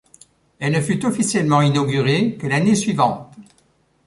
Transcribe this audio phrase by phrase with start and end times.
[0.57, 3.31] Elle ne fut officiellement inaugurée que l'année suivante.